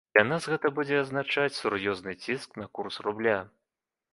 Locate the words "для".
0.17-0.21